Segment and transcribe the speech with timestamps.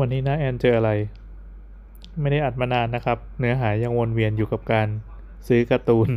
[0.00, 0.90] วันนี้นะแอนเจออะไร
[2.20, 4.88] ไม่ได้อัดมานานนะครับ เนื้อหายังวนเวียนอยู่กับการ
[5.48, 6.08] ซื้อการ์ตูน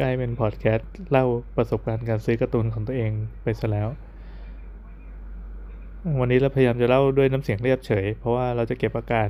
[0.00, 1.24] กลายเป็นพอดแคสต์เล่า
[1.56, 3.10] ประสบการณ์การซื้อการ์ตูนของตัวเอง
[3.42, 3.88] ไปซะแล้ว
[6.20, 9.28] วันนี้เราพยายามจะเล่าด้วยน้ำเสียงเรียบเฉย เพราะว่าเราจะเก็บอาการ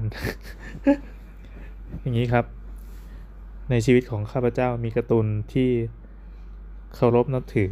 [2.00, 2.44] อย่างนี้ครับ
[3.70, 5.70] ในชีวิตของข้าพเจ้ามีการ์ตูนที่
[6.94, 7.70] เคารพนับถือ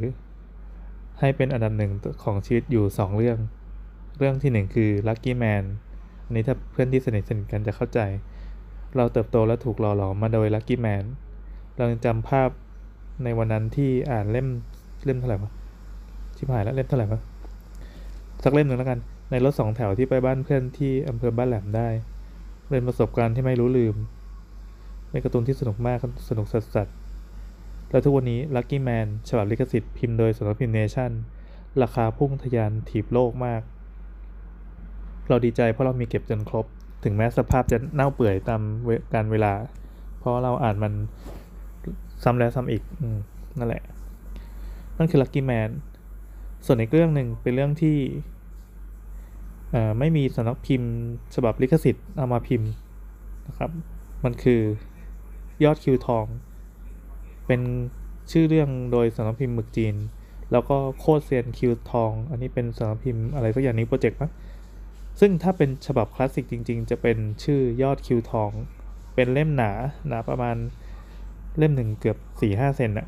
[1.20, 1.92] ให้เป็นอันดับหนึ่ง
[2.24, 3.38] ของชีวิตอยู่สองเรื่อง
[4.18, 5.64] เรื่องที่หนึ่งคือ Lucky Man
[6.24, 8.00] อันนี้ถ้าเพื่อนที่สนิทสนิทกันจะเข้าใจ
[8.96, 11.04] เราเติบโตและถูกหล่อหลอมมาโดย Lucky Man
[11.76, 12.48] เรายังจำภาพ
[13.24, 14.46] ในวันนั้นที่อ่านเล่ม
[15.04, 15.52] เล่มเท่าไหร่วะ
[16.36, 17.20] ชิบหายแล้วเล่มเท่าไหร่วะ
[18.42, 18.98] สักเล่มหนึ่งแล้วกัน
[19.30, 21.88] ในรถสองแถวที่ไปบ้านเพื่อนที่อำเภอบ้านแหลมได้
[22.70, 23.94] เป็นประสบการณ์ที่ไม่รู้ลืม
[25.10, 31.10] เป็นการ์ตูนที่สนุกมากสนุกสัสๆแล้วทุกวันนี้ Lucky Man ฉบับลิขสิทธิ์พิมพ์โดยสำนักพิมพ์เนชั่น
[31.82, 33.62] ราคาพุ่งทะยานถีบโลกมาก
[35.30, 36.66] เราดีใจเพราะเรามีเก็บจนครบ
[37.04, 38.62] ถึงแม้สภาพจะเน่าเปื่อยตาม
[39.14, 39.52] การเวลา
[40.18, 40.92] เพราะเราอ่านมัน
[42.24, 43.02] ซ้ำแล้วซ้ำอีกอ
[43.58, 43.82] นั่นแหละ
[44.96, 45.70] นั่นคือ Lucky Man
[46.66, 47.96] ส่วนอีกเรื่องหนึ่งเป็นเรื่องที่
[49.98, 50.92] ไม่มีสำนักพิมพ์
[51.34, 52.70] ฉบับลิขสิทธิ์เอามาพิมพ์
[53.48, 53.70] นะครับ
[54.24, 54.60] มันคือ
[55.64, 56.24] ยอดคิวทอง
[57.46, 57.60] เป็น
[58.30, 59.94] ชื่อเรื่องโดยสำนักพิมพ์หมึกจีน
[60.52, 64.30] แล้วก็โคตรเซียนคิวทอง อันนี้เป็นสำนักพิมพ์อะไรสักอย่างนี้โปรเจกต์มั้ง
[65.20, 68.50] ซึ่งถ้าเป็นฉบับคลาสสิกจริง ๆ จะเป็นชื่อยอดคิวทอง
[69.14, 69.72] เป็นเล่มหนา
[70.08, 70.56] หนาประมาณ
[71.58, 73.06] เล่มหนึ่งเกือบสี่ห้าเซนอะ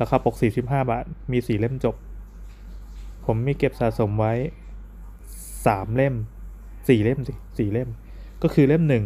[0.00, 1.96] ราคาปกสี่สิบห้าบาท มีสี่เล่มจบ
[3.26, 4.32] ผมมีเก็บสะสมไว้
[5.66, 6.14] สามเล่ม
[6.88, 7.88] สี่เล่มสิสี่เล่ม
[8.42, 9.04] ก็คือเล่มหนึ่ง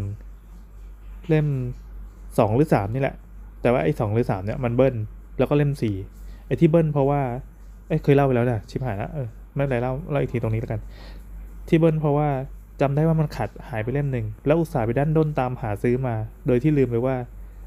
[1.28, 1.46] เล่ม
[2.38, 3.16] สองหรือสามนี่แหละ
[3.62, 4.94] แต่ว่าไอ้สองหรือสามเนี่ยมันเบิ้ล
[5.38, 5.94] แล้วก็เล่มสี่
[6.46, 7.20] ไอ้ที่เบิ้ลเพราะว่า
[7.88, 10.80] เอ้ยเคยเล่าไปแล้วนะชิบหายแล้วเออไม่เป็นไรเล่าเล่าอีกทีตรงนี้แล้วกัน
[11.68, 12.28] ที่เบิ้ลเพราะว่า
[12.80, 16.14] จำได้ว่ามันขาดหายไปเล่มหนึ่งแล้วอุตส่าห์ไปด้านด้นตามหาซื้อมา
[16.46, 17.16] โดยที่ลืมไปว่า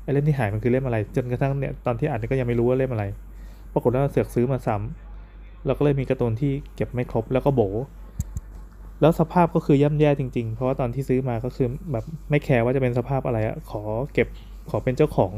[0.04, 3.06] ไอ้เล่มที่หายมันคือเล่มอะไร จนกระทั่งเนี่ยตอนที่อ่านก็ยังไม่รู้ว่าเล่มอะไร
[3.74, 7.62] ปรากฏว่าเสือกซื้อมาซ้ำเราก็เลยมีการ์ตูนที่เก็บไม่ครบแล้วก็โบ
[9.02, 13.82] แล้วสภาพก็คือย่ำแย่จริง ๆ เพราะว่าตอนที่ซื้อมาก็คือแบบไม่แคร์ว่าจะเป็นสภาพอะไรอะขอ
[14.14, 14.28] เก็บ
[14.70, 15.34] ขอเป็นเจ้าของ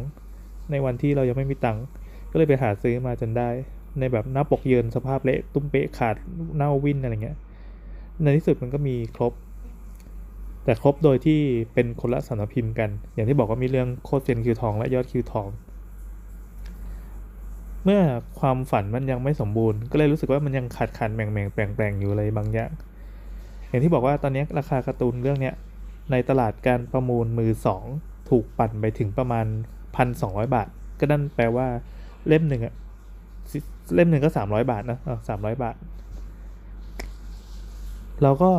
[0.72, 1.86] ในวันที่เรายังไม่มีตังค์
[2.32, 3.50] ก็เลยไปหาซื้อมาจนได้
[4.00, 6.16] ในแบบหน้าปกเยินสภาพเละตุ้มเปะขาด
[6.56, 7.38] เน่าวินอะไรเงี้ย
[8.24, 9.34] ในที่สุดมันก็มีครบ
[10.64, 11.40] แต่ครบโดยที่
[11.74, 15.48] เป็นคนละสำนักพิมพ์กัน อย่างที่บอกว่ามีเรื่องโคตรเซียนคิวทองและยอดคิวทอง
[17.84, 18.02] เมื่อ
[18.40, 22.72] ความฝันมันยังไม่สมบูรณ์ ก็เลยรู้สึกว่ามันยังขาดขาดแบ่งแบ่งแปลงแปลงอยู่อะไรบางอย่าง
[23.70, 25.56] อย่างที่บอกว่าตอนนี้ราคาการ์ตูนเรื่องเนี้ย
[26.12, 27.84] ในตลาดการประมูลมือสอง
[28.30, 29.46] ถูกปั่นไปถึงประมาณ
[29.96, 30.68] พันสองร้อยบาท
[31.00, 31.68] ก็นั่นแปลว่า
[32.28, 32.74] เล่มหนึ่งอะ
[33.96, 35.00] เล่มหนึ่งก็สามร้อยบาทนะ
[35.30, 35.76] สามร้อยบาท
[38.22, 38.52] เราก็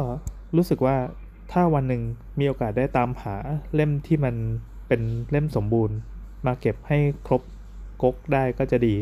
[0.57, 0.97] รู้สึกว่า
[1.53, 2.03] ถ้าวันหนึ่ง
[2.39, 3.37] มีโอกาสได้ตามหา
[3.75, 4.35] เล่มที่มัน
[4.89, 5.01] เป็น
[5.31, 5.97] เล่มสมบูรณ์
[6.47, 7.43] มาเก็บให้ครบ
[8.03, 8.97] ก๊กได้ก็จะดี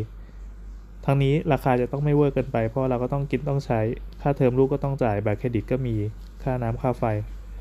[1.04, 3.80] ทั้งนี้ราคาจะต้องไม่เวอร์เกินไป เพราะเราก็ต้องกินต้องใช้
[4.20, 5.94] ค่าเทอมลูกก็ต้องจ่ายบัตรเครดิตก็มี
[6.42, 7.04] ค่าน้ำค่าไฟ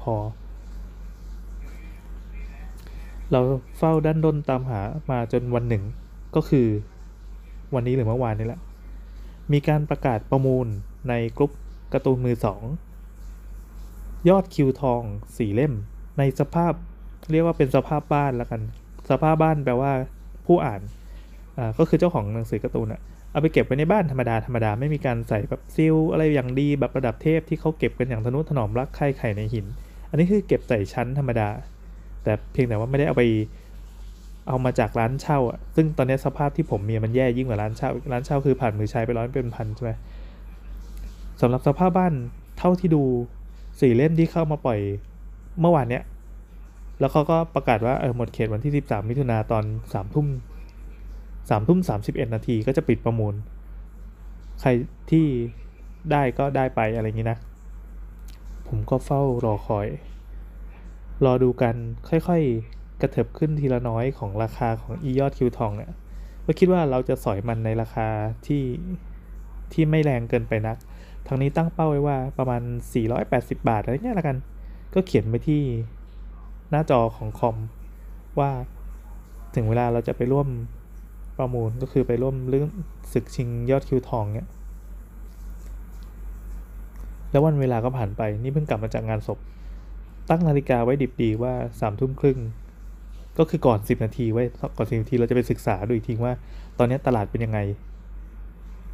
[0.01, 0.15] พอ
[3.31, 3.39] เรา
[3.77, 4.81] เฝ้าด้านด้นตามหา
[5.11, 5.83] มาจนวันหนึ่ง
[6.35, 6.67] ก็คือ
[7.73, 8.59] วันนี้หรือเมื่อวานนี่แหละ
[9.51, 10.67] มีการประกาศประมูล
[11.09, 11.51] ในกลุ่ม
[11.93, 12.61] การ์ตูนมือสอง
[14.29, 15.01] ยอดคิวทอง
[15.37, 15.73] สี่เล่ม
[16.17, 16.73] ในสภาพ
[17.31, 18.61] เรียกว่าเป็นสภาพบ้านแล้วกัน
[19.09, 19.91] สภาพบ้านแปลว่า
[20.45, 20.81] ผู้อ่าน
[21.57, 23.01] อ่าก็คือเจ้าของหนังสือการ์ตูนอะ
[23.31, 29.65] เอาไปเก็บไว้ในบ้านธรรมดาธรรมดาไม่มีการใส่แบบซิลอะไรอย่างดีแบบระดับเทพที่เขาเก็บกันอย่างทนุถนอมรักใคร่ไข่ในหิน
[30.09, 31.49] อันนี้คือเก็บใส่ชั้นธรรมดา
[32.23, 33.23] แต่เพียงแต่ว่าไม่ได้เอาไป
[34.47, 39.91] เอามาจากร้านเช่าอะ ซึ่งตอนนี้สภาพที่ผมมีมันแย่ยิ่งกว่าร้านเช่า ร้านเช่าคือผ่านมือใช้ไปร้อยเป็นพันใช่ไหม
[41.41, 42.13] สำหรับสภาพบ้าน
[42.57, 43.03] เท่าที่ดู
[43.79, 44.79] สี่เล่มที่เข้ามาปล่อย
[45.61, 46.03] เมื่อวานเนี้ย
[46.99, 50.27] แล้วเขาก็ประกาศว่าเออหมดเขตวันที่ 13 มิถุนาตอนสามทุ่ม
[51.49, 53.33] สามทุ่มสามสิบเอ็ดนาทีก็จะปิดประมูล
[54.61, 54.69] ใคร
[55.11, 55.25] ที่
[56.11, 57.39] ได้ก็ได้ไปอะไรอย่างนี้นะ
[58.67, 59.87] ผมก็เฝ้ารอคอย
[61.25, 61.75] รอดูกัน
[62.09, 65.91] ค่อยๆ กระเถิบขึ้นทีละน้อยของราคาของอียอดคิวทองเนี่ย
[66.45, 68.07] ก็คิดว่าเราจะสอยมันในราคา
[68.45, 68.63] ที่
[69.73, 70.77] ที่ไม่แรงเกินไปนัก
[71.27, 72.61] ทางนี้ตั้งเป้าไว้ว่าประมาณ
[73.15, 74.37] 480 บาทอะไรเงี้ยละกัน
[74.93, 75.61] ก็เขียนไปที่
[76.71, 77.55] หน้าจอของคอม
[78.39, 78.49] ว่า
[79.55, 80.47] ถึงเวลาเราจะไปร่วม
[81.37, 82.69] ประมูลก็คือไปร่วมเรื่อง
[83.13, 84.49] ศึกชิงยอดคิวทองเนี่ย
[87.31, 89.39] แล้ววันเวลาก็ผ่านไปนี่เพิ่งกลับมาจากงานศพ
[90.29, 92.39] ตั้งนาฬิกาไว้ดิบดีว่าสามทุ่มครึ่ง
[93.37, 94.43] ก็คือก่อนสิบนาทีไว้
[94.77, 96.35] ก่อนสิบนาทีเราจะไปศึกษาดูอีกทีว่า
[96.77, 97.59] ตอนนี้ตลาดเป็นยังไง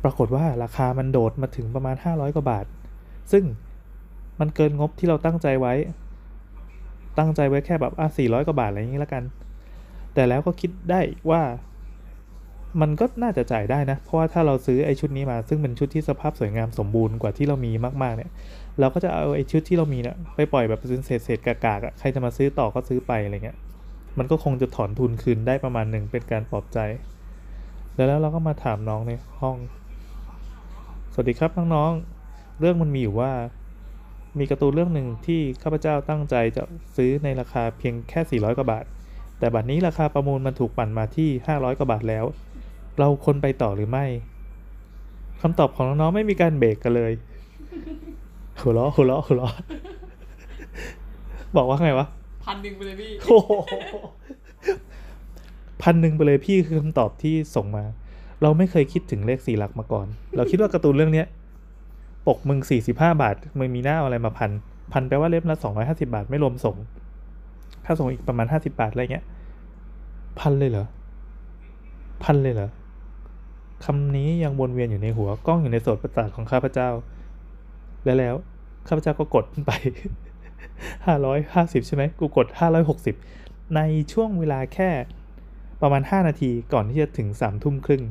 [0.03, 2.65] ปรากฏว่าราคามันโดดมาถึงประมาณ 500 กว่าบาท
[3.31, 3.43] ซึ่ง
[4.39, 5.73] มันเกินงบที่เราตั้งใจไว้
[7.17, 9.23] ตั้งใจไว้แค่แบบอะสี่ร้อยกว่าบาทอะไรอย่างนี้แล้วกัน
[10.13, 11.01] แต่แล้วก็คิดได้
[11.31, 11.41] ว่า
[12.81, 17.71] มันก็น่าจะจ่ายได้นะ เพราะว่าถ้าเราซื้อไอ้ชุดนี้มา ซึ่งเป็นชุดที่สภาพสวยงามสมบูรณ์กว่าที่เรามี
[18.03, 18.31] มากๆเนี่ย
[18.79, 23.57] เราก็จะเอาไอ้ชุดที่เรามีเนี่ยไปปล่อยแบบเป็นเศษเศษๆกากๆอะ ใครจะมาซื้อต่อก็ซื้อไปอะไรเงี้ย
[24.17, 26.79] มันก็คงจะถอนทุนคืนได้ประมาณหนึ่งเป็นการปลอบใจ
[27.95, 29.57] แล้วแล้วเราก็มาถามน้องในห้อง
[31.15, 33.31] สวัสดีครับน้องๆ เรื่องมันมีอยู่ว่า
[34.39, 36.63] มีการ์ตูนเรื่องหนึ่งที่ข้าพเจ้าตั้งใจจะ
[36.95, 38.85] ซื้อในราคาเพียงแค่ 400 กว่าบาท
[39.39, 42.25] แต่บัดนี้ราคาประมูลมันถูกปั่นมาที่ 500 กว่าบาทแล้ว
[42.99, 44.05] เราควรไปต่อหรือไม่
[45.41, 47.11] คำตอบของน้องๆ ไม่มีการเบรกกันเลย
[48.59, 49.53] หัวเราะหัวเราะหัวเราะ
[51.55, 52.07] บอกว่าไงวะ
[52.45, 53.51] พันหนึ่งไปเลยพี่โอ้โห
[55.81, 57.85] พันหนึ่งไปเลยพี่คือคำตอบที่ส่งมา
[58.43, 61.27] เราไม่เคยคิดถึงเลขสี่หลักมาก่อน เราคิดว่าการ์ตูนเรื่องเนี้ย
[62.27, 64.51] ปกมึงสี่สิบห้าบาท มึงมีหน้าเอาอะไรมาพัน
[64.93, 66.77] พันแปลว่าเล่มละสองร้อยห้าสิบาทไม่รวมส่ง
[67.85, 69.25] ค่าส่งอีกประมาณห้าสิบาทอะไรเงี้ย
[70.39, 70.85] พันเลยเหรอ
[72.23, 72.69] พันเลยเหรอ
[73.85, 76.89] คำนี้ยังวนเวียนอยู่ในหัวกล้องอยู่ในโสดประสาทของข้าพเจ้า
[78.03, 78.35] และแล้ว
[78.87, 79.71] ข้าพเจ้าก็กดไป
[81.05, 83.15] ห้าร้อยห้าสิบใช่ไหมกูกดห้าร้อยหกสิบ
[83.75, 83.81] ใน
[84.13, 84.89] ช่วงเวลาแค่
[85.81, 88.03] ประมาณห้านาทีก่อนที่จะถึงสามทุ่มครึ่ง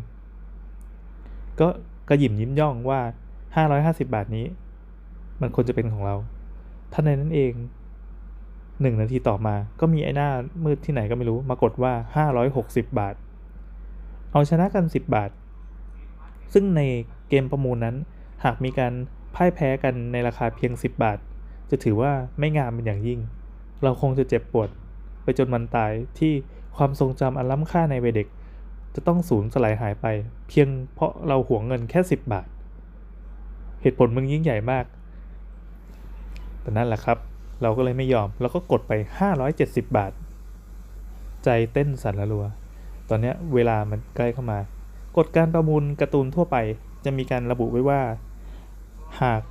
[1.61, 1.69] ก็
[2.09, 3.01] กระหยิมยิ้มย่องว่า
[3.57, 4.47] ห้าร้อยห้าสิบาทนี้
[5.41, 6.17] มันควรจะเป็นของเรา
[6.93, 7.53] ท่านในนั้นเอง
[8.81, 10.29] หนึ่งนาทีต่อมาก็มีไอ้หน้า
[10.65, 13.15] มืดที่ไหนก็ไม่รู้มากดว่าห้าร้อยหกสิบาท
[14.33, 15.31] เอาชนะกันสิบบาท
[16.53, 16.81] ซึ่งใน
[17.29, 17.97] เกมประมูลนั้น
[18.45, 18.93] หากมีการ
[19.35, 21.19] พ่ายแพ้กันในราคาเพียง 10 บาท
[21.71, 23.21] จะถือว่าไม่งามเป็นอย่างยิ่ง
[23.83, 24.69] เราคงจะเจ็บปวด
[25.23, 26.33] ไปจนวันตายที่
[26.77, 28.29] ความทรงจำอันล้ำค่าในวัยเด็ก
[28.95, 30.07] จะต้องสูญสลายหายไป
[30.49, 32.47] เพียงเพราะเราหวงเงินแค่ 10 บาท
[33.83, 34.85] เหตุผลมึงยิ่งใหญ่มาก
[36.61, 37.19] แต่นั่นแหละครับ
[37.63, 38.93] เราก็เลยไม่ยอมเราก็กดไป
[39.45, 40.13] 570 บาท
[41.45, 42.45] ใจเต้นสั่นระรัว
[43.09, 44.59] ตอนนี้เวลามันใกล้เข้ามา
[45.17, 46.57] กฎการประมูลการ์ตูนทั่วไป
[47.05, 48.01] จะมีการระบุไว้ว่า
[49.23, 49.43] หาก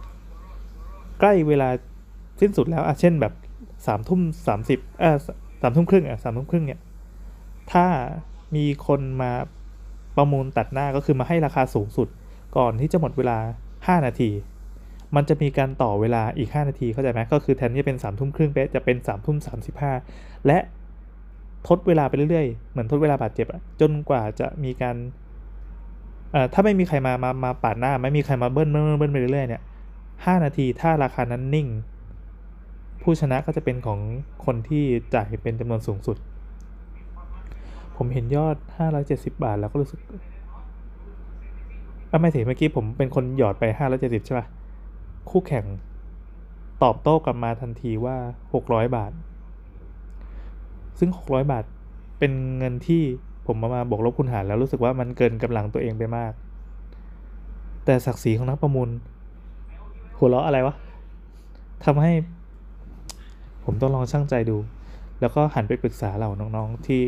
[1.20, 1.70] ใกล้เวลา
[2.42, 3.34] สิ้นสุดแล้วอะเช่นแบบ
[3.88, 5.18] สามทุ่มสามสิบเออ
[5.62, 6.80] สามทุ่มครึ่งอะสามทุ่มครึ่งเนี่ย
[7.72, 7.86] ถ้า
[8.56, 9.32] มีคนมา
[10.18, 12.08] ประมูลตัดหน้าก็คือมาให้ราคาสูงสุด
[12.58, 13.38] ก่อนที่จะหมดเวลา
[13.88, 14.30] ห้านาที
[15.16, 19.54] มันจะมีการต่อเวลาอีก 5 นาทีเข้าใจไหมก็คือแทนที่จะเป็น3ามทุ่มครึ่งเป๊ะจะเป็น3ามทุ่มสา
[20.48, 20.58] และ
[21.68, 24.96] ทดเวลาไปเรื่อยๆ เหมือนทดเวลาบาดเจ็บอะจนกว่าจะมีการ
[26.54, 29.62] ถ้าไม่มีใครมามามาปาดหน้า ไม่มีใครมาเบิ้ลเบิ้ลเบิ้ลไปเรื่อยๆเนี่ย
[30.26, 31.68] ห้านาทีถ้าราคานั้นนิ่ง
[33.02, 34.00] ผู้ชนะก็จะเป็นของ
[34.46, 34.84] คนที่
[35.14, 36.18] จ่ายเป็นจำนวนสูงสุด
[37.98, 38.56] ผมเห็นยอด
[39.00, 40.00] 570 บาท แล้วก็รู้สึก
[42.12, 43.64] อะไม่สิเมื่อกี้ผมเป็นคนหยอดไป
[43.96, 44.48] 570 ใช่ป่ะ
[45.30, 45.66] คู่แข่ง
[46.84, 48.16] ตอบโต้กลับมาทันทีว่า
[48.56, 49.12] 600 บาท
[51.00, 51.64] ซึ่ง 600 บาท
[52.20, 53.02] เป็นเงินที่
[53.48, 56.32] ผมมามาบวกลบคูณหารแล้วรู้สึกว่ามันเกินกำลังตัวเองไปมาก
[57.86, 58.90] แต่ศักดิ์ศรีของนักประมูล
[60.18, 60.76] หัวเราะอะไรวะ
[61.86, 62.12] ทำให้
[63.66, 64.58] ผมต้องลองช่างใจดู
[65.22, 67.02] แล้วก็หันไปปรึกษาเหล่าน้องๆที่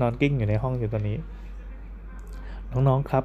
[0.00, 1.16] นอนกิ้งอยู่ในห้องอยู่ตอนนี้
[2.72, 3.24] น้องๆครับ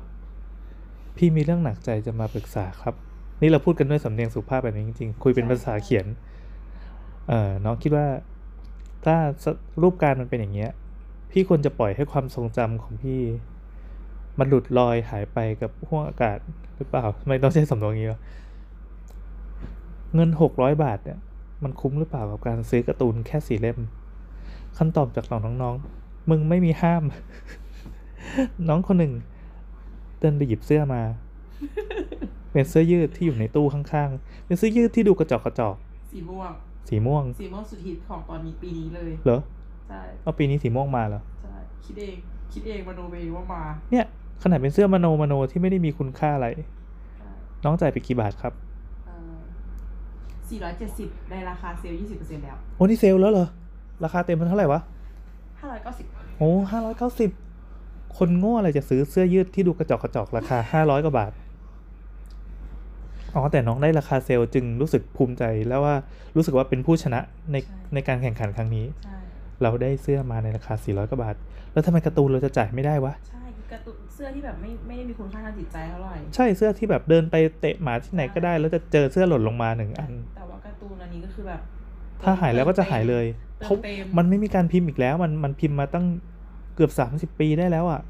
[1.17, 2.95] พี่มีเรื่องหนักใจจะมาปรึกษาครับ
[3.41, 6.05] นี่เราพูดกันด้วยสำเนียงสุภาพแบบนี้จริงๆ คุยเป็นภาษาเขียน
[7.27, 8.07] เอ่อน้องคิดว่า
[9.05, 9.15] ถ้า
[9.81, 10.71] รูปการมันเป็นอย่างเงี้ย
[11.31, 13.21] พี่ควรจะปล่อยให้ความทรงจำของพี่
[14.39, 16.37] มันหลุดลอยหายไปกับห้วงอากาศ
[16.75, 18.19] หรือเปล่าทำไมต้องใช้สำนวนนี้วะ
[20.15, 21.17] เงินหกร้อยบาทเนี่ย
[21.63, 23.79] มันคุ้มหรือเปล่ากับการซื้อการ์ตูนแค่สี่เล่ม
[24.77, 27.03] คำตอบจากเหล่าน้องๆ มึงไม่มีห้าม
[28.69, 29.13] น้องคนหนึ่ง
[30.19, 31.01] เดินไปหยิบเสื้อมา
[32.51, 35.75] เป็นเสื้อยืดที่อยู่ในตู้ข้างๆ เป็นเสื้อยืดที่ดูกระจอกกระจอก
[36.11, 36.51] สีม่วง
[36.89, 39.39] สีม่วง สีม่วงสุดฮิตของตอนนี้ปีนี้เลย เหรอ
[39.87, 41.55] ใช่ เอาปีนี้สีม่วงมาเหรอ ใช่
[41.85, 42.15] คิดเอง
[42.53, 44.05] คิดเองมโนไปเองว่ามา เนี่ย
[44.43, 46.47] ขนาดเป็นเสื้อมโนมโนที่ไม่ได้มีคุณค่าอะไร
[47.17, 47.29] ใช่
[47.63, 48.53] น้องจ่ายไปกี่บาทครับ
[49.05, 49.15] เอ่
[50.69, 53.47] อ470ในราคาเซลล์20%แล้ว โอ้นี่เซลล์แล้วเหรอ
[54.03, 54.81] ราคาเต็มมันเท่าไหร่วะ
[55.75, 57.31] 590โอ้ห้าร้อยเก้าสิบ
[58.17, 61.31] คนโง่อะไรจะซื้อเสื้อยืดที่ดูกระจอกกระจอกราคาห้าร้อยกว่าบาท
[63.35, 65.95] อ๋อ แต่น้องได้ราคาเซลล์จึงรู้สึกภูมิใจแล้วว่า
[66.35, 67.19] รู้สึกว่าเป็นผู้ชนะ
[67.51, 69.17] ในใช่ในการแข่งขันครั้งนี้ใช่
[69.61, 71.35] เราได้เสื้อมาในราคา 400กว่าบาท
[71.73, 81.61] แล้วทำไมการ์ตูนเราจะจ่ายไม่ได้วะ ใช่การ์ตูนเสื้อที่แบบไม่ไม่ได้มีคุณค่าทางจิตใจเท่าไหร่ ใช่เสื้อที่แบบเดินไปเตะหมาที่ไหนก็ได้ แล้วจะเจอเสื้อหล่นลงมาหนึ่งอัน แต่ว่าการ์ตูนอันนี้ก็คือแบบ
[82.23, 83.25] ถ้าหายแล้วก็จะหายเลย
[83.59, 86.05] เติเพราะมเต็มมันไม่มีการพิมพ์อีกแล้ว มันมันพิมพ์มาตั้ง
[86.75, 86.91] เกือบ
[87.33, 88.01] 30ปีได้แล้วอะ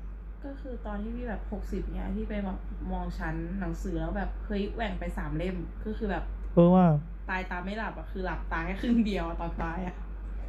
[0.46, 2.58] ก็คือตอนที่พี่แบบหกสิบเนี่ยที่ไปแบบ
[2.92, 6.24] มองชั้นหนังสือแล้วแบบเฮ้ยแหว่งไปสามเล่มก็คือแบบ
[6.54, 6.86] เออว่า
[7.30, 9.96] ตายตามไม่หลับอะคือหลับตาแค่ครึ่งเดียวอะตอนตายอะ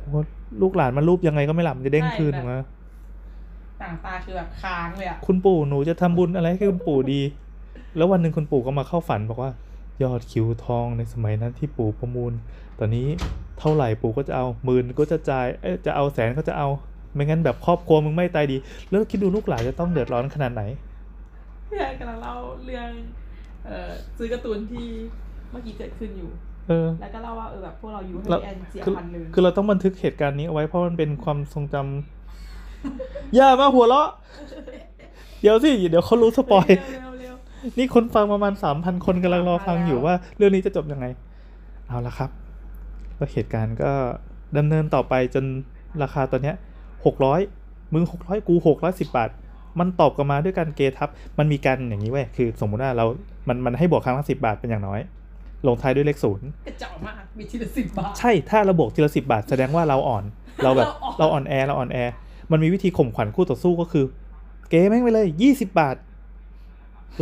[0.03, 0.19] โอ้
[0.63, 2.55] ลูกหลานมารูปยังไงก็ไม่หลับมันจะเด้งใช่คืนแบบถูกไหม
[3.83, 7.21] ต่างตาคือแบบค้างเลยอะคุณปู่หนูจะทำบุญอะไรให้คุณปู่ดี
[7.97, 9.51] แล้ววันหนึ่งคุณปู่ก็มาเข้าฝันบอกว่า
[10.03, 12.33] ยอดคิวทองในสมัยนั้นที่ปู่ประมูล
[12.79, 13.09] ตอนนี้
[13.61, 16.69] เท่าไหร่ปู่ก็จะเอาหมื่นก็จะจ่ายเอ๊ะจะเอาแสนก็จะเอา
[17.15, 18.57] ไม่งั้นแบบครอบครัวมึงไม่ตายดี
[18.89, 20.63] แล้วคิดดูลูกหลานจะต้องเดือดร้อนขนาดไหน
[21.67, 22.35] เพื่อนกำลังเล่า
[22.65, 22.89] เรื่อง
[23.67, 24.87] เอ่อซื้อการ์ตูนที่
[25.51, 26.31] เมื่อกี้เกิดขึ้นอยู่
[26.69, 34.09] เออแล้วก็เล่าว่าเออแบบพวกเราอยู่ให้เราแอนเสียคือพันหนึ่งคือเราต้องบันทึกเหตุการณ์นี้เอาไว้เพราะมันเป็นความทรงจำอย่ามาหัวเราะ
[35.43, 37.35] เดี๋ยวสิ เดี๋ยวเขารู้สปอยเร็วเร็วเร็ว
[37.79, 41.07] นี่คนฟังประมาณสามพันคนกำลังรอฟังอยู่ว่า เรื่องนี้จะจบยังไง
[41.89, 42.31] เอาละครับ
[43.19, 43.91] แล้วเหตุการณ์ก็
[44.57, 45.45] ดำเนินต่อไปจน
[46.03, 46.57] ราคาตอนเนี้ย
[47.07, 47.41] หกร้อย
[47.93, 49.31] มึงหกร้อยกูหกร้อยสิบบาท
[49.79, 51.09] มันตอบกลับมาด้วยการเกทับ
[51.39, 53.05] มันมีการอย่างนี้เว้ย คือสมมุติว่าเรา
[53.49, 55.01] มัน มันให้บวกครั้งละสิบาทเป็นอย่างน้อย
[55.67, 60.25] ลงท้ายด้วยเลขศูนย์กระจอกมาก มีทีละสิบบาท ใช่ ถ้าเราบวกทีละสิบาทแสดงว่าเราอ่อน
[60.63, 61.99] เราแบบ เราเราอ่อนอ่อนแอ เราอ่อนแอ
[62.51, 64.05] มันมีวิธีข่มขวัญคู่ต่อสู้ก็คือ
[64.69, 65.97] เก๋แม่งไปเลยยี่สิบาท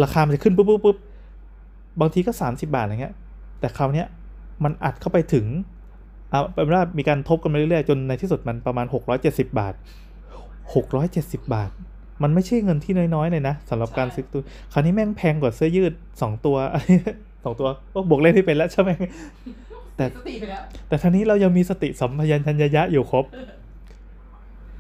[0.03, 0.97] ราคามันจะขึ้นปุ๊บปุ๊บปุ๊บ
[2.01, 3.15] บางทีก็สามสิบาทอะไรเงี้ย
[3.61, 4.07] แต่คราวเนี้ย
[4.65, 5.47] มันอัดเข้าไปถึง
[6.31, 9.75] เอาเป็นว่ามีการทบกันมาเรื่อยๆ จนในที่สุดมันประมาณหกร้อยเจ็ดสิบาท
[10.75, 11.71] หกร้อยเจ็ดสิบาท
[12.23, 14.43] มันไม่ใช่เงินที่น้อยๆเลยนะสำหรับการซื้อตัว
[14.73, 16.57] คราวนี้แม่งแพงกว่าเสื้อยืดสองตัว
[17.45, 18.91] สองตัวก็บวกเลขไม่เป็นแล้วใช่ไหม
[19.97, 23.25] แต่สติไปแล้วแต่ทั้งนี้เรายังมีสติสัมปชัญญะอยู่ครบ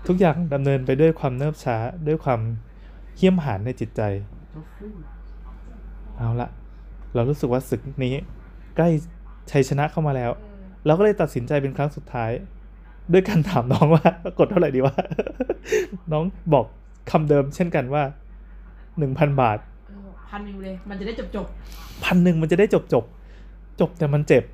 [0.06, 1.76] ทุกอย่างดำเนินไปด้วยความเนิบช้า
[2.06, 2.40] ด้วยความ
[3.16, 4.02] เหี้ยมหานในจิตใจ
[6.16, 6.48] เอาละ
[7.14, 8.14] เรารู้สึกว่าศึกนี้
[8.76, 8.88] ใกล้
[9.50, 10.30] ชัยชนะเข้ามาแล้ว
[10.86, 12.30] เราก็เลยตัดสินใจเป็นครั้งสุดท้าย
[13.12, 14.04] ด้วยการถามน้องว่า
[14.38, 14.94] กดเท่าไหร่ดีวะ
[16.12, 16.64] น้องบอก
[17.10, 18.02] คำเดิมเช่นกันว่า
[18.98, 19.58] หนึ่งพันบาท
[20.30, 21.46] พันหนึ่งเลย มันจะได้จบจบ
[22.04, 23.04] พันหนึ่งมันจะได้จบจบ
[23.80, 24.44] จบแต่มันเจ็บ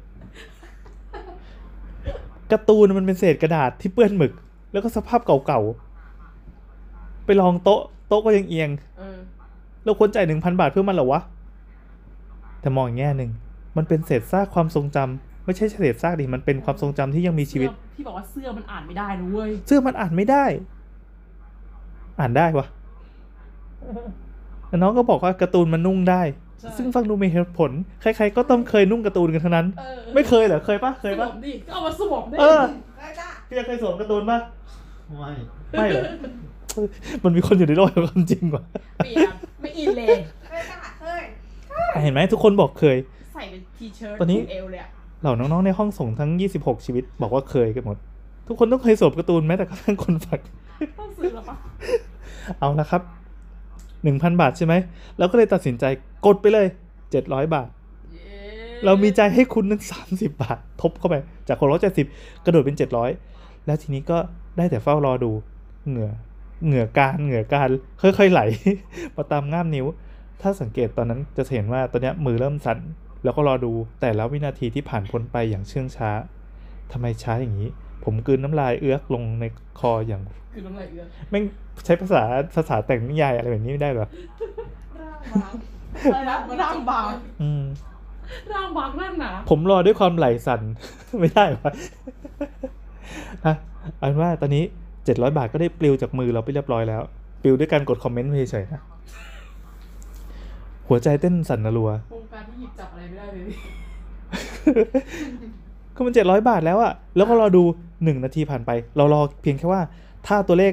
[2.53, 4.33] การ์ตูนมันเป็นเศษกระดาษที่เปื้อนหมึก
[4.73, 9.19] แล้วก็สภาพเก่าๆ ไปลองโต๊ะ โต๊ะก็ยังเอียงๆเออ
[9.85, 11.21] เราควรจ่ายหนึ่งพันบาทเพื่อมันเหรอวะ
[12.61, 13.31] แต่มองอีกแง่หนึ่ง
[13.77, 20.45] มันเป็นเศษซากความทรงจำ ไม่ใช่เศษซากดิมันเป็นความทรงจำที่ยังมีชีวิตเสื้อที่บอกว่าเสื้อมันอ่านไม่ได้นะเว้ยเสื้อมันอ่านไม่ได้
[22.21, 22.67] อ่านได้วะ
[24.69, 26.23] แล้วน้องก็บอกว่าการ์ตูนมันนุ่งได้
[26.61, 27.71] ใช่ซึ่งฟังดูมีเหตุผล
[28.03, 32.63] ใครๆก็ต้องเคยนุ่งการ์ตูนกันทั้งนั้นเออไม่เคยเหรอ เคยปะเคยสวปะมดิก็เอามาสวมได้เออ
[32.99, 34.39] ได้จ้ะพี่เคยสวมการ์ตูนปะ
[35.19, 35.31] ไม่
[35.73, 36.03] ไม่เหรอ
[37.25, 38.63] มันมีคนอยู่ในโลกแห่งความจริงว่ะ
[39.05, 40.07] เปลี่ยนไม่อินเลย
[40.49, 41.23] เคยจ้ะเคย
[42.03, 42.97] เห็นไหมทุกคนบอกเคย
[43.35, 44.89] ใส่เป็นทีเชิ้ตตอนนี้ผูกเอวเลยอะ
[45.23, 47.97] เหล่าน้องๆในห้องส่งทั้ง 26 ชีวิต บอกว่าเคยกันหมด
[48.47, 50.41] ทุกคนต้องเคยสวมการ์ตูนแม้แต่กระทั่งคนฝัก
[50.99, 51.57] ต้องซื้อแล้วปะ
[52.59, 53.03] เอาละครับ
[53.91, 54.75] 1,000 บาทใช่ไหม
[55.19, 55.85] แล้วก็เลยตัดสินใจ
[56.27, 56.67] กดไปเลย
[57.11, 57.69] 700 บาท
[58.13, 58.37] เย้
[58.85, 61.15] เรามีใจให้คุณนั้น30 บาท ทบเข้าไป
[61.49, 62.07] จากคนร้อยเจ็ดสิบ
[62.45, 62.77] กระโดดเป็น
[63.21, 64.19] 700 แล้วทีนี้ก็
[64.57, 65.31] ได้แต่เฝ้ารอดู
[65.89, 66.11] เหงื่อ
[66.67, 67.69] เหงื่อการเหงื่อการ
[68.03, 68.41] ค่อยๆไหล
[69.17, 69.87] มาตามง่ามนิ้ว
[70.41, 72.79] ถ้าสังเกตตอนนั้นจะเห็นว่าตอนเนี้ยมือเริ่มสั่น
[73.25, 76.11] แล้วก็รอดูแต่ละวินาทีที่ผ่านพ้นไปอย่างเชื่องช้า
[76.93, 77.69] ทำไมช้าอย่างนี้
[78.05, 79.45] ผมกลืนน้ำลายเอื้อกลงใน
[79.81, 80.23] คออย่าง
[80.55, 81.45] คือน้ำลายเอื้อแม่ง
[81.85, 82.23] ใช้ภาษา
[82.57, 84.09] ภาษาแต่งนิยายอะไรแบบนี้ไม่ได้เหรอ
[85.01, 85.53] ร่างบาง
[86.05, 87.07] อะไรนะร่างบาง
[87.43, 87.65] อืม
[88.53, 90.61] ร่างบางนั่นหนาผมรอด้วยความไหลสั่น
[91.21, 91.71] ไม่ได้วะ
[93.45, 93.55] อะ
[93.99, 94.65] เอาเป็นว่าตอนนี้
[95.05, 97.03] เจ็ดร้อยบาทก็ได้ปลิวจากมือเราไปเรียบร้อยแล้ว
[97.43, 98.83] ปลิวด้วยการกดคอมเมนต์เฉยๆนะ
[100.89, 103.47] หัวใจเต้นสั่นระรัววงการที่หยิบจับอะไรไม่ได้เลย
[105.95, 107.63] ก็มันเจ็ดร้อยบาทแล้วอะแล้วก็รอดู
[108.05, 109.83] หนึ่งนาทีผ่านไป เรารอเพียงแค่ว่า
[110.27, 110.73] ถ้าตัวเลข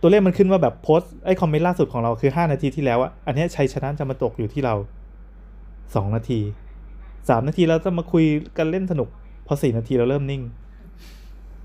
[0.00, 4.74] ตัวเลขมันขึ้นว่าแบบโพสต์ไอ้คอมเมนต์ล่าสุดของเราคือห้านาทีที่แล้วอะอันเนี้ยชัยชนะจะมาตกอยู่ที่เรา
[5.94, 6.40] สองนาที
[7.28, 8.24] สามนาทีเราจะมาคุย
[8.58, 9.08] กันเล่นสนุก
[9.46, 10.42] พอสี่นาทีเราเริ่มนิ่ง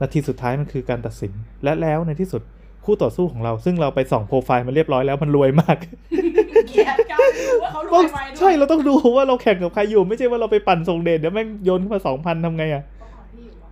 [0.02, 2.42] นาทีสุดท้ายมันคือการตัดสินและแล้วในที่สุด
[2.86, 5.78] คู่ต่อสู้ของเรา ซึ่งเราไปส่องโปรไฟล์มันเรียบร้อยแล้วมันรวยมาก
[6.68, 13.70] เกลียดการรู้ว่าเขารต้วองยไวด้วยใช่เราต้องดูว่าเราแข่งกับใครอยู่ ไม่ใช่ว่าเราไปปั่นส่งเดชเดี๋ยวแม่งโยนขึ้นมาสองพันทำไงอะเขาขอพี่อยู่วะ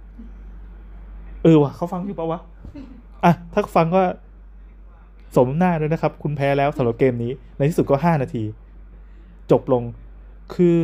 [1.43, 2.39] เออวะเขาฟังอยู่ปะวะ
[3.25, 4.01] อะถ้าฟังก็
[5.35, 8.43] สมหน้าด้วยนะครับ คุณแพ้แล้วสำหรับเกมนี้ ในที่สุดก็ห้านาที
[9.51, 9.83] จบลง
[10.55, 10.77] คือ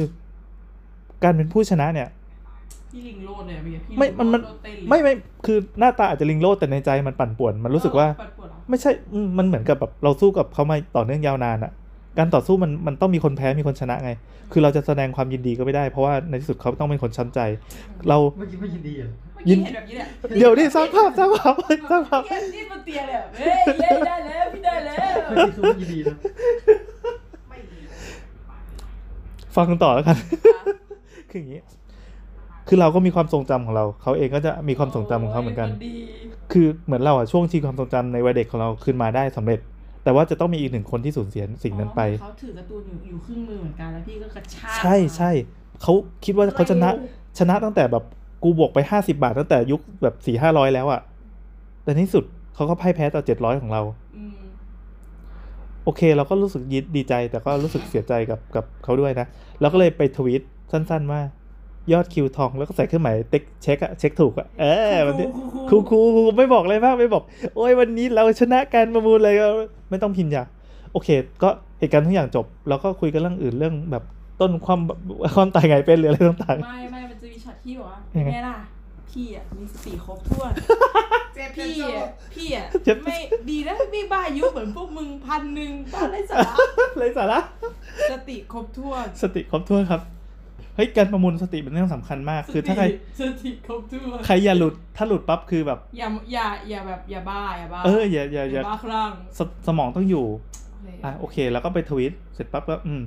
[1.23, 2.09] การเป็นผู้ชนะเนี่ย
[2.91, 5.13] พี่ลิงโลดเนี่ยพี่พี่ไม่มันมันลิงโลดเต้เลยไม่ไม่
[5.45, 11.71] คือหน้าตาอาจจะลิงโลดแต่ในใจมันปั่นป่วน มันรู้สึกว่าเออเปิดปวดเหรอไม่ใช่อืมมันเหมือนกับแบบเราสู้กับเขามาต่อเนื่องยาวนานอะ
[12.17, 14.11] การต่อสู้มันมันต้องมีคนแพ้มีคนชนะไง
[14.51, 17.39] คือเราจะแสดงความยินดีก็ไม่ได้เพราะว่าในที่สุดเขาต้องเป็นคนช้ำใจ
[18.07, 20.07] เราเมื่อกี้ไม่ยินดีเหรอเมื่อยิกี้นเห็นแบบนี้แหละ
[20.37, 21.53] เดี๋ยวนี่สร้างภาพสร้างภาพ
[21.89, 26.15] สร้างภาพเฮ้ยนี่มันเตียเลยอะเฮ้ยเย้ได้แล้วพี่ได้แล้วเมื่อกี้คือไม่ยินดีนะ
[27.49, 27.79] ไม่ดี
[29.55, 30.17] ฟังต่อแล้วกัน
[31.29, 31.61] คืออย่างนี้
[32.67, 35.95] คือเราก็มีความทรงจำของเรา เขาเองก็จะมีความทรงจำของเขาเหมือนกันโยดี
[36.51, 39.59] คือเหมือนเราอะช่วงชีความทรงจำในวัยเด็กของเราคืนมาได้สำเร็จ
[40.05, 45.31] แต่ว่าจะต้องมีอีกหนึ่งคนที่สูญเสียสิ่งนั้นไปอ๋อเขาถือการ์ตูนอยู่อยู่ครึ่งมือเหมือนกันแล้วพี่ก็กระชากใช่ใช่
[45.81, 45.93] เขา
[46.25, 48.03] คิดว่าเขาชนะเร็วชนะตั้งแต่แบบ
[48.43, 51.01] กูบวกไปห้าสิบาทตั้งแต่ยุคแบบสี่ห้าร้อยแล้วอะ
[51.83, 53.81] แต่ในที่สุดเขาก็พ่ายแพ้ต่อเจ็ดร้อยของเรา
[54.17, 54.37] อืม
[55.83, 59.27] โอเค เราก็รู้สึกยินดีใจ แต่ก็รู้สึกเสียใจกับกับเขาด้วยนะ
[59.61, 61.21] เราก็เลยไปทวีตสั้น ๆ ว่า
[61.93, 65.27] ยอดคิวทองแล้วก็ใส่เครื่องหมายเต็กเช็คอะเช็คถูกอะเออวันนี้
[65.69, 67.23] ครูครูครูไม่บอกอะไรมากไม่บอก
[67.55, 69.47] โอ้ยวันนี้เราชนะการประมูลเลยก็
[69.89, 70.43] ไม่ต้องพิมพ์ยา
[70.91, 71.09] โอเค
[71.43, 71.49] ก็
[71.79, 74.03] เหตุการณ์ทุกอย่างจบ แล้วก็คุยกันเรื่องอื่นเรื่องแบบ
[74.41, 74.79] ต้นความ
[75.35, 78.57] ความตายไงเป็นหรืออะไรต่างไม่ไม่มันจะมีช็อตที่บอกว่ายังไงไงล่ะ
[79.09, 80.51] พี่อะมีสติครบถ้วน
[81.35, 83.17] เจ็บพี่พี่อะพี่อะเจ็บไม่
[83.49, 87.39] ดีนะพี่บ้าอายุเหมือนพวกมึงพันหนึ่งบ้าไรสาระๆเลยสาระ
[88.11, 90.01] สติครบถ้วน สติครบถ้วนครับ
[90.75, 92.85] เฮ้ยการประมูลสติเป็นเรื่องสำคัญมาก คือถ้าใคร
[93.19, 100.25] สติครบถ้วนใครอย่าหลุดถ้าหลุดปั๊บคือแบบ อย่าอย่าอย่าแบบอย่าบ้าอย่าบ้าเอออย่าอย่าอย่าบ้าคลั่งสสมองต้องอยู่
[100.71, 103.01] โอเคอะโอเค แล้วก็ไป bid เสร็จปั๊บก็อืม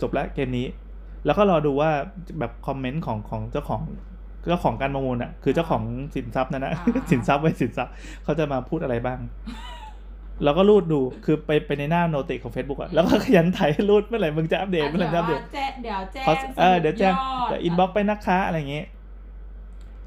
[0.00, 0.66] จบแล้วเกมนี้
[1.26, 1.90] แล้วก็รอดูว่า
[2.38, 3.82] แบบคอมเมนต์ของของเจ้าของ
[4.48, 5.82] เจ้าของการประมูลอะ คือเจ้าของ
[6.14, 6.72] สินทรัพย์นั่นนะ
[7.10, 7.92] สินทรัพย์ไว้สินทรัพย์
[8.24, 9.18] เขาจะมาพูดอะไรบ้าง
[10.44, 18.86] แล้วก็รูดดูคือไปไปในหน้า noti ของ Facebook อะแล้วก็ขยันไถรูดเมื่อไหร่มึงจะอัปเดตเมื่อไหร่จะอัปเดตแจ้งเดี๋ยวแจ้งเขาเออเดี๋ยวแจ้งสรุปเดี๋ยว inbox ไปนะคะอะไรอย่างเงี้ย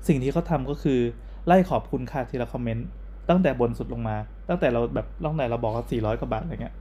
[0.07, 0.99] สิ่งที่เขาทำก็คือ
[1.45, 2.87] ไล่ขอบคุณค่ะทีละคอมเมนต์
[3.29, 4.15] ตั้งแต่บนสุดลงมา
[4.49, 6.75] ตั้งแต่เราแบบตั้งแต่เราบอกว่าสี่ร้อยกว่าบาทอะไรเงี้ย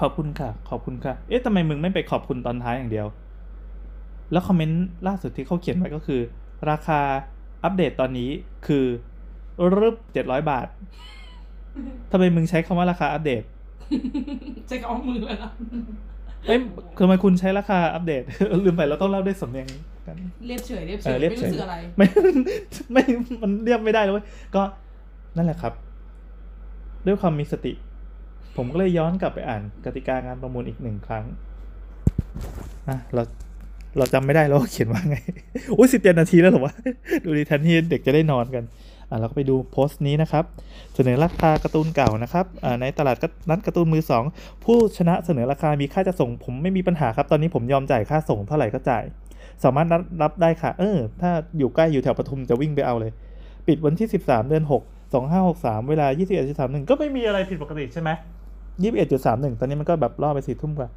[0.00, 3.06] ขอบคุณค่ะ ขอบคุณค่ะ เอ๊ะทำไมมึงไม่ไปขอบคุณตอนท้ายอย่างเดียว
[4.32, 6.20] แล้วคอมเมนต์ล่าสุดที่เขาเขียนไว้ก็คือ
[6.70, 7.00] ราคา
[7.64, 8.30] อัปเดตตอนนี้
[8.66, 8.84] คือ
[9.76, 10.66] รึบเจ็ดร้อยบาท
[12.12, 13.42] ทำไมมึงใช้คำว่าราคาอัปเดต
[14.70, 15.50] จะเอามือแล้วนะ
[16.46, 16.58] เอ้ย
[17.00, 18.22] ทำไมคุณใช้ราคาอัปเดต
[18.64, 19.66] ลืมไปเราต้องเล่าด้วยสำเนียง
[20.06, 22.06] กัน เรียบเฉยเรียบเฉเอยอเรีไม่ยบเฉย รู้สึกอะไร ไม่
[22.92, 23.02] ไม่
[23.42, 24.62] มันเรียกไม่ได้เลยเว้ยก็
[25.36, 25.72] นั่นแหละครับ
[27.06, 27.72] ด้วยความมีสติ
[28.56, 31.24] ผมก็เลยย้อนกลับไปอ่านกติกางานประมูลอีกหนึ่งครั้ง
[32.88, 33.22] อะเรา
[33.98, 35.16] เราจำไม่ได้แล้วว่าเขียนว่าไง
[35.78, 36.74] อุ้ยสิบเจ็ดนาทีแล้วเหรอวะ
[37.24, 38.72] ดูดีแทนที่เด็กจะได้นอนกันอะ
[39.18, 40.44] เราก็ไปดูโพสต์นี้นะครับ
[40.94, 42.46] เสนอราคาการ์ตูนเก่านะครับ
[42.80, 43.16] ในตลาด
[43.50, 44.24] นัดการ์ตูนมือสอง
[44.64, 49.04] ผู้ชนะเสนอราคามีค่าจะส่งผมไม่มีปัญหาครับ ตอนนี้ผมยอมจ่ายค่าส่งเท่าไหร่ก็จ่าย
[49.64, 53.12] สามารถรับรับได้ค่ะ เออ ถ้าอยู่ใกล้อยู่แถวปทุมจะวิ่งไปเอาเลย
[53.66, 54.82] ปิดวันที่ 13 เดือน 6
[55.28, 56.06] 2563 เวลา
[56.48, 58.10] 21.31 ก็ไม่มีอะไรผิดปกติใช่ไหม
[58.84, 60.88] 21.31 ตอนนี้มันก็แบบล่อไปสี่ทุ่มกว่า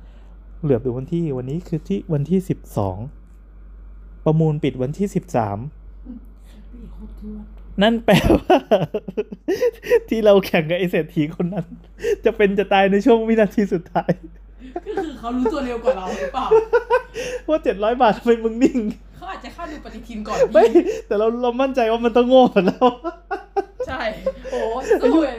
[0.64, 2.40] เหลือบดูวันที่วันนี้คือที่วันที่
[3.34, 5.16] 12 ประมูลปิดวันที่ 13ส
[6.72, 7.38] ติครบถ้ว
[7.78, 8.58] นนั่นแปลว่า
[10.10, 11.66] ที่เราแข่งกับไอเศรษฐีคนนั้น
[12.26, 14.12] จะเป็นจะตายในช่วงวินาทีสุดท้าย
[14.86, 16.48] ก็คือเขารู้ตัวเร็วกว่าเราหรือเปล่า
[17.50, 18.80] ว่า700บาททำไมมึงนิ่ง
[19.18, 22.86] เขาอาจจะเข้าดูปฏิทินก่อนไม่พี่แต่เราเรามั่นใจว่ามันต้องโง่กว่าเรา
[23.88, 24.02] ใช่
[24.52, 24.60] โอ้
[25.02, 25.38] สู้เลย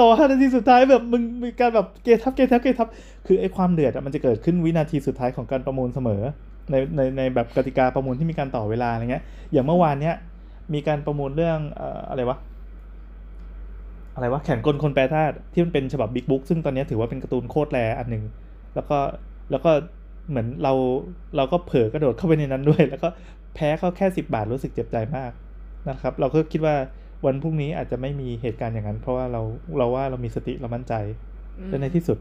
[0.00, 2.88] ต่อห้านาทีสุดท้ายแบบมึงมีการแบบเกทับเกทับเกทับ
[3.26, 6.22] คือไอ้ความเดือดอะมันจะเกิดขึ้นวินาทีสุดท้ายของการประมูลเสมอ
[6.70, 10.14] ในในในแบบกติกาประมูลที่มีการต่อเวลาอะไรเงี้ยอย่างเมื่อวานเนี้ย
[10.74, 12.38] มีการประมูลเรื่องเอ่ออะไรวะ
[14.14, 18.24] อะไรวะแขนกลคนแปรธาตุที่มันเป็นฉบับบิ๊กบุ๊กซึ่งตอนนี้ถือว่าเป็นการ์ตูนโคตรแรอันหนึ่ง
[18.74, 18.98] แล้วก็
[19.50, 19.70] แล้วก็
[20.28, 20.72] เหมือนเรา
[21.36, 23.08] เราก็เผลอกระโดดเข้าไปในนั้นด้วย แล้วก็
[23.54, 25.30] แพ้เขาแค่สิบบาทรู้สึกเจ็บใจมาก
[25.90, 26.74] นะครับ เราก็คิดว่า
[27.26, 29.42] วันพรุ่งนี้อาจจะไม่มีเหตุการณ์อย่างนั้น เพราะว่าเรา
[29.78, 30.94] เราว่าเรามีสติเรามั่นใจ
[31.68, 32.18] และในที่สุด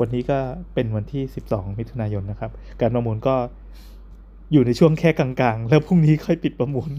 [0.00, 0.38] วันนี้ก็
[0.74, 3.34] เป็นวันที่ 12 มิถุนายนนะครับ การประมูลก็
[4.52, 6.90] อยู่ในช่วงแค่กลางๆ แล้วพรุ่งนี้ค่อยปิดประมูล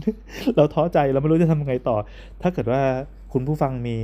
[0.55, 1.97] เราท้อใจเราไม่รู้จะทำยังไงต่อ
[2.41, 2.81] ถ้าเกิดว่า
[3.33, 3.95] คุณผู้ฟังมี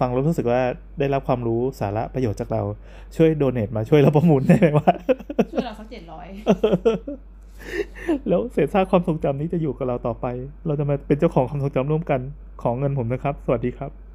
[0.00, 0.60] ฟังแล้วรู้สึกว่า
[0.98, 2.62] ได้รับความรู้สาระประโยชน์จากเรา
[3.16, 4.94] ช่วยโดเนทมาช่วยเราประมูลได้ไหมวะ
[5.52, 6.26] ช่วยเราสักเจ็ดร้อย
[8.28, 10.26] แล้วเศษซากความทรงจำนี้จะอยู่กับเราต่อไป
[10.66, 12.20] เราจะมาเป็นเจ้าของความทรงจำร่วมกัน
[12.62, 14.07] ของเงินผมนะครับ สวัสดีครับ